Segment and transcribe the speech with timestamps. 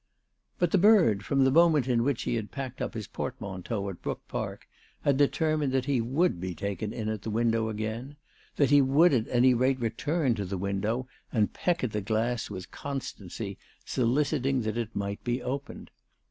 [0.57, 4.01] But the bird, from the moment in which he had packed up his portmanteau at
[4.01, 4.67] Brook Park,
[5.01, 8.15] had deter mined that he would be taken in at the window again,
[8.55, 12.49] that he would at any rate return to the window, and peck at the glass
[12.49, 15.91] with constancy, soliciting that it might be opened.